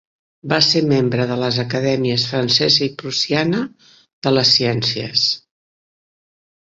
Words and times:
Va 0.51 0.57
ser 0.67 0.79
membre 0.91 1.25
de 1.31 1.35
les 1.41 1.57
acadèmies 1.63 2.23
francesa 2.29 2.81
i 2.85 2.87
prussiana 3.01 3.59
de 4.25 4.31
les 4.39 4.55
ciències. 4.61 5.27